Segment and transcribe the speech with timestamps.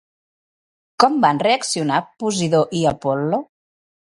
[1.03, 3.45] Com van reaccionar Posidó i Apol·lo?